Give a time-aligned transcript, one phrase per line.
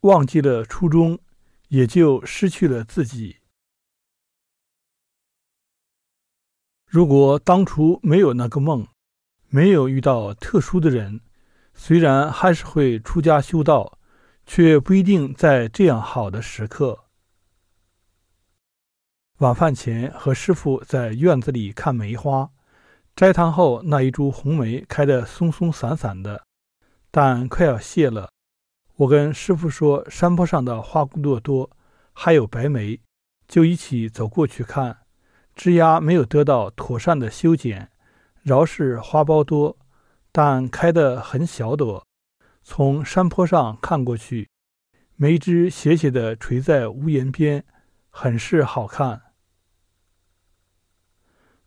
[0.00, 1.18] 忘记了初衷，
[1.68, 3.36] 也就失去了自己。
[6.86, 8.86] 如果当初没有那个梦，
[9.48, 11.20] 没有遇到特殊的人，
[11.74, 13.98] 虽然还是会出家修道，
[14.46, 17.04] 却不一定在这样好的时刻。
[19.38, 22.50] 晚饭前和师傅在院子里看梅花，
[23.14, 26.44] 斋堂后那一株红梅开得松松散散的，
[27.10, 28.30] 但快要谢了。
[29.00, 31.70] 我跟师傅说，山坡上的花骨朵多，
[32.12, 33.00] 还有白梅，
[33.48, 34.98] 就一起走过去看。
[35.56, 37.90] 枝丫没有得到妥善的修剪，
[38.42, 39.78] 饶是花苞多，
[40.30, 42.06] 但开得很小朵。
[42.62, 44.50] 从山坡上看过去，
[45.16, 47.64] 梅枝斜斜地垂在屋檐边，
[48.10, 49.22] 很是好看。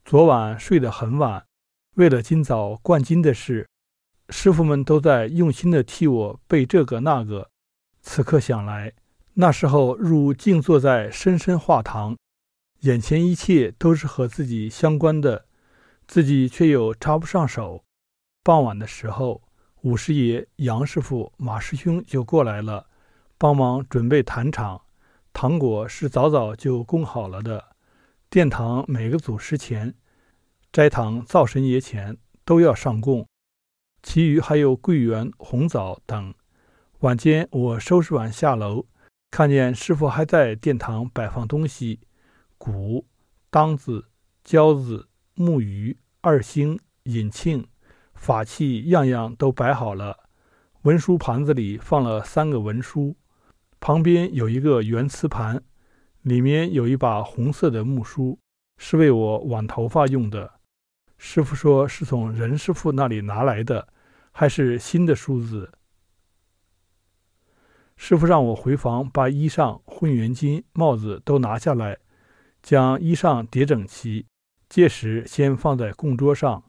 [0.05, 1.43] 昨晚睡得很晚，
[1.95, 3.67] 为了今早灌金的事，
[4.29, 7.49] 师傅们都在用心地替我备这个那个。
[8.01, 8.93] 此刻想来，
[9.33, 12.15] 那时候如静坐在深深画堂。
[12.81, 15.45] 眼前一切都是和自己相关的，
[16.05, 17.83] 自己却又插不上手。
[18.43, 19.41] 傍晚的时候，
[19.83, 22.87] 五师爷、杨师傅、马师兄就过来了，
[23.37, 24.81] 帮忙准备坛场。
[25.31, 27.75] 糖果是早早就供好了的。
[28.29, 29.93] 殿堂每个祖师前、
[30.71, 33.25] 斋堂灶神爷前都要上供，
[34.03, 36.33] 其余还有桂圆、红枣等。
[36.99, 38.85] 晚间我收拾完下楼，
[39.31, 42.01] 看见师傅还在殿堂摆放东西。
[42.57, 43.05] 鼓、
[43.49, 44.05] 铛子、
[44.43, 47.65] 交子、木鱼、二星、引磬、
[48.13, 50.19] 法器，样样都摆好了。
[50.83, 53.15] 文书盘子里放了三个文书，
[53.79, 55.63] 旁边有一个圆瓷盘，
[56.21, 58.37] 里面有一把红色的木梳，
[58.77, 60.51] 是为我挽头发用的。
[61.17, 63.87] 师傅说是从任师傅那里拿来的，
[64.33, 65.71] 还是新的梳子。
[67.95, 71.99] 师傅让我回房把衣裳、混元巾、帽子都拿下来。
[72.61, 74.25] 将衣裳叠整齐，
[74.69, 76.63] 届时先放在供桌上，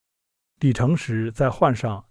[0.58, 2.04] 礼成时再换上。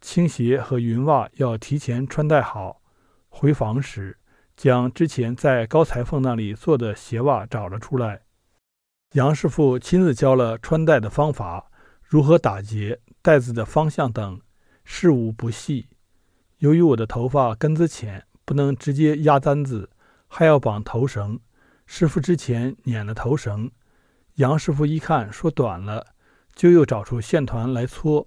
[0.00, 2.80] 青鞋和云袜要提前穿戴好。
[3.28, 4.18] 回房时，
[4.56, 8.22] 将之前在高裁缝那里做的鞋袜找了出来。
[9.14, 11.70] 杨师傅亲自教了穿戴的方法，
[12.02, 14.40] 如何打结、带子的方向等，
[14.84, 15.88] 事无不细。
[16.58, 19.90] 由于我的头发根子浅，不能直接压簪子，
[20.28, 21.40] 还要绑头绳。
[21.86, 23.70] 师傅之前捻了头绳，
[24.36, 26.06] 杨师傅一看说短了，
[26.54, 28.26] 就又找出线团来搓。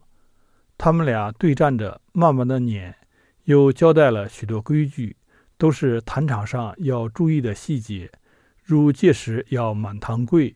[0.77, 2.95] 他们俩对站着，慢慢的捻，
[3.45, 5.17] 又交代了许多规矩，
[5.57, 8.11] 都是坛场上要注意的细节，
[8.63, 10.53] 如届时要满堂跪，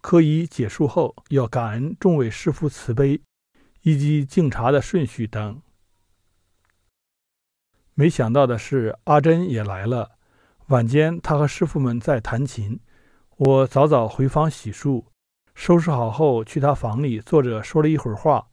[0.00, 3.20] 科仪结束后要感恩众位师傅慈悲，
[3.84, 5.62] 以及敬茶的顺序等。
[7.92, 10.12] 没想到的是，阿珍也来了。
[10.68, 12.80] 晚间，他和师傅们在弹琴。
[13.36, 15.04] 我早早回房洗漱，
[15.54, 18.48] 收拾好后去他房里坐着说了一会儿话。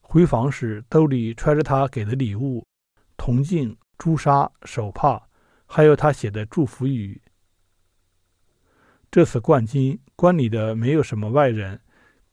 [0.00, 2.66] 回房时，兜里揣着他给的礼物：
[3.16, 5.22] 铜镜、朱砂、手帕，
[5.64, 7.22] 还有他写的祝福语。
[9.12, 11.80] 这次冠军，观里的没有什么外人。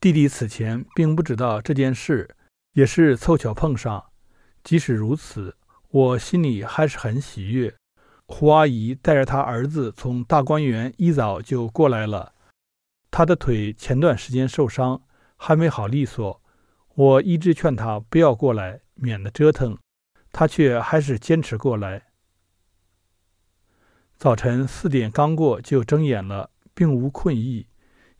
[0.04, 2.30] 弟弟此前并不知道这件事，
[2.74, 4.04] 也是凑巧碰上。
[4.62, 5.56] 即使如此，
[5.92, 7.74] 我心里还是很喜悦。
[8.26, 12.34] 胡阿姨带着她儿子从大观园一早就过来了。
[13.10, 15.02] 他的腿前段时间受伤，
[15.38, 16.42] 还没好利索。
[16.96, 19.78] 我一直劝他不要过来，免得折腾，
[20.34, 22.08] 他却还是坚持过来。
[24.18, 27.68] 早晨四点刚过就睁眼了，并无困意，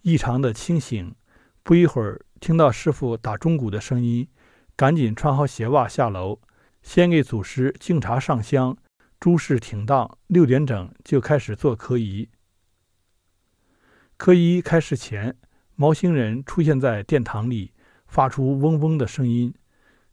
[0.04, 1.14] 异常的清醒。
[1.64, 4.28] 不一会儿，听到师傅打钟鼓的声音，
[4.76, 6.42] 赶紧穿好鞋袜下楼，
[6.82, 8.78] 先给祖师敬茶上香。
[9.18, 12.28] 诸事停当，六点整就开始做科仪。
[14.18, 15.38] 科仪开始前，
[15.76, 17.72] 毛星人出现在殿堂里，
[18.08, 19.54] 发出嗡嗡的声音，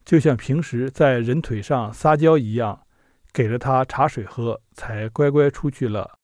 [0.05, 2.87] 就像平时在人腿上撒娇一样。
[3.33, 6.20] 给了他茶水喝，才乖乖出去了。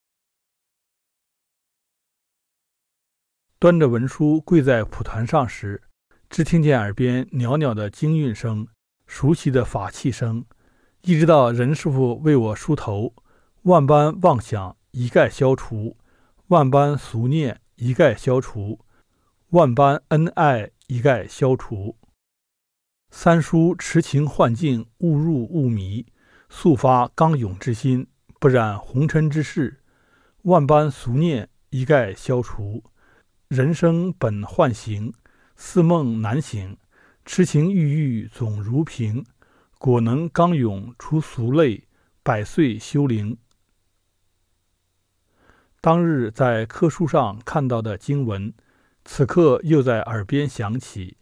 [3.58, 5.82] 端着文书跪在蒲团上时，
[6.28, 8.68] 只听见耳边袅袅的经韵声，
[9.06, 10.44] 熟悉的法器声。
[11.00, 13.14] 一直到任师傅为我梳头，
[13.62, 15.96] 万般妄想一概消除，
[16.48, 18.80] 万般俗念一概消除，
[19.50, 21.96] 万般恩爱一概消除。
[23.10, 26.04] 三叔持情幻境，误入误迷，
[26.50, 28.06] 速发刚勇之心，
[28.38, 29.80] 不染红尘之事。
[30.42, 32.84] 万般俗念一概消除，
[33.48, 35.14] 人生本幻形，
[35.54, 36.76] 似梦难醒，
[37.24, 39.24] 痴情郁郁总如萍。
[39.78, 41.86] 果能刚勇除俗类，
[42.24, 43.38] 百岁修灵
[45.80, 48.52] 当日在课书上看到的经文，
[49.04, 51.18] 此刻又在耳边响起。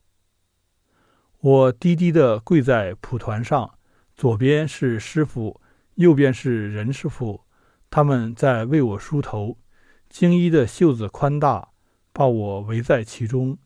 [1.41, 3.79] 我低低地跪在蒲团上，
[4.15, 5.61] 左边是师傅，
[5.97, 7.45] 右边是任师傅，
[7.91, 9.59] 他们在为我梳头。
[10.09, 11.73] 精衣的袖子宽大，
[12.15, 13.59] 把我围在其中，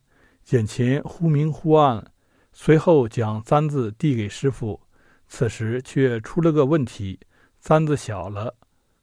[0.51, 2.05] 眼前忽明忽暗。
[2.53, 4.81] 随后将簪子递给师傅，
[5.29, 7.21] 此时却出了个问题：
[7.61, 8.55] 簪子小了。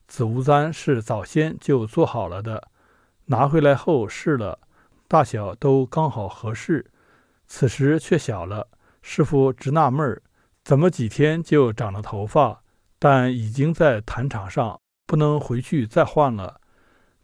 [0.08, 2.68] 紫乌簪是早先就做好了的，
[3.26, 4.60] 拿回来后试了，
[5.08, 6.84] 大小都刚好合适。
[7.48, 8.68] 此时却小了，
[9.04, 10.22] 师傅直纳闷儿，
[10.64, 12.64] 怎么几天就长了头发？
[12.98, 16.60] 但已经在坛场上，不能回去再换了，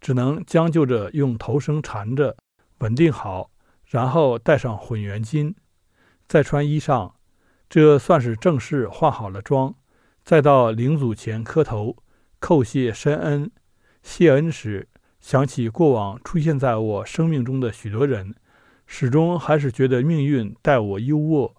[0.02, 2.36] 只能将就着用头绳缠着，
[2.80, 3.52] 稳定好，
[3.86, 5.54] 然后戴上混元巾，
[6.28, 7.14] 再穿衣裳，
[7.70, 9.76] 这算是正式化好了妆。
[10.24, 11.96] 再到灵祖前磕头，
[12.40, 13.52] 叩谢深恩。
[14.04, 14.90] 谢恩时，
[15.20, 18.36] 想起过往出现在我生命中的许多人。
[18.88, 21.54] 始终还是觉得命运待我优渥，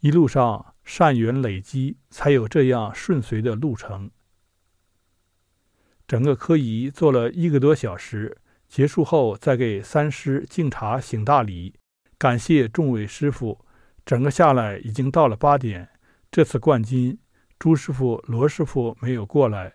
[0.00, 4.10] 一路上善缘累积，才有这样顺遂的路程。
[6.06, 8.38] 整个科仪做了一个多小时，
[8.68, 11.74] 结束后再给三师敬茶行大礼，
[12.16, 13.58] 感谢众位师傅。
[14.04, 15.88] 整个下来已经到了八点。
[16.30, 17.18] 这次冠军
[17.58, 19.72] 朱师傅、罗师傅没有过来。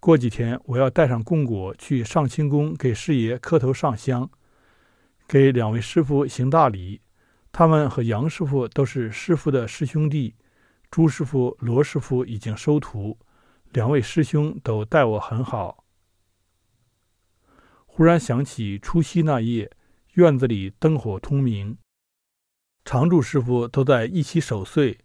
[0.00, 4.28] 过几天我要带上供果去上清宫给师爷磕头上香。
[5.28, 7.00] 给两位师傅行大礼，
[7.52, 10.34] 他们和杨师傅都是师傅的师兄弟，
[10.90, 13.16] 朱师傅、罗师傅已经收徒，
[13.72, 15.84] 两位师兄都待我很好。
[17.86, 19.70] 忽然想起除夕那夜，
[20.14, 21.76] 院子里灯火通明，
[22.84, 24.98] 常住师傅都在一起守岁，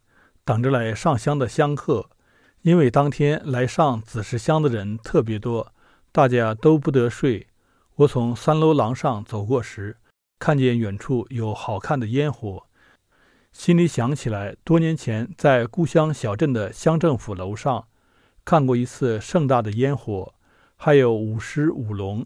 [0.44, 2.09] 等着来上香的香客。
[2.62, 5.71] 因为当天来上子时香的人特别多，
[6.12, 7.47] 大家都不得睡。
[7.95, 9.97] 我从三楼廊上走过时。
[10.38, 12.67] 看见远处有好看的烟火，
[13.53, 17.88] 心里想起来多年前在故乡小镇的乡政府楼上
[18.45, 20.36] 看过一次盛大的烟火，
[20.75, 22.25] 还有舞狮舞龙。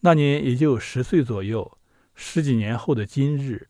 [0.00, 1.78] 那年也就十岁左右，
[2.16, 3.68] 十几年后的今日，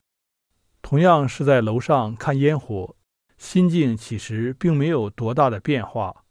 [0.80, 2.96] 同样是在楼上看烟火，
[3.36, 6.24] 心境其实并没有多大的变化。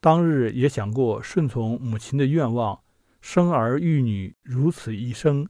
[0.00, 2.82] 当日也想过顺从母亲的愿望。
[3.22, 5.48] 生儿育女如此一生，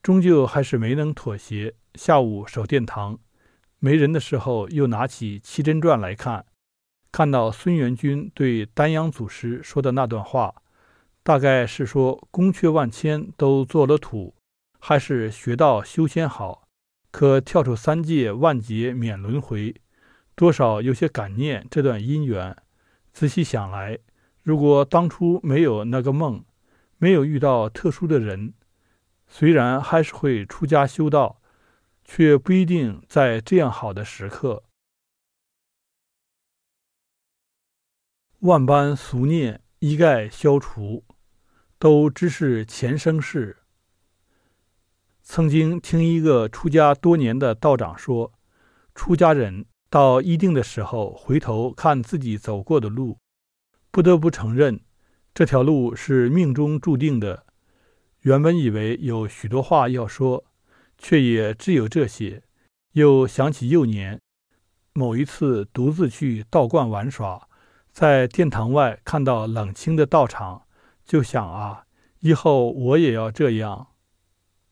[0.00, 1.74] 终究还是没能妥协。
[1.96, 3.18] 下午守殿堂，
[3.80, 6.46] 没人的时候，又拿起《七珍传》来看，
[7.12, 10.54] 看到孙元君对丹阳祖师说的那段话，
[11.22, 14.34] 大概是说宫阙万千都做了土，
[14.78, 16.68] 还是学道修仙好，
[17.10, 19.74] 可跳出三界万劫免轮回，
[20.34, 22.54] 多少有些感念这段姻缘。
[23.12, 23.98] 仔细想来，
[24.42, 26.44] 如果当初没有那个梦，
[26.98, 28.52] 没有遇到特殊的人，
[29.26, 31.40] 虽然还是会出家修道，
[32.04, 34.64] 却不一定在这样好的时刻。
[38.40, 41.04] 万般俗念一概消除，
[41.78, 43.56] 都只是前生事。
[45.22, 48.32] 曾经听一个出家多年的道长说，
[48.94, 53.18] 出家人到一定的时候，回头看自己走过的路，
[53.90, 54.80] 不得不承认。
[55.34, 57.46] 这条路是命中注定的。
[58.20, 60.44] 原本以为有许多话要说，
[60.98, 62.42] 却也只有这些。
[62.92, 64.20] 又想起幼年
[64.92, 67.48] 某一次独自去道观玩耍，
[67.96, 70.64] 在殿堂外看到冷清的道场，
[71.06, 71.84] 就想啊，
[72.20, 73.86] 以后我也要这样。